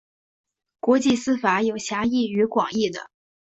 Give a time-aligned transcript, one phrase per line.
[0.79, 3.11] 国际私法有狭义与广义的。